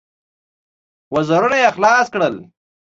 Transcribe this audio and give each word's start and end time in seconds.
وزرونه 1.13 1.57
يې 1.63 1.69
خلاص 1.75 2.07
کړل. 2.13 2.35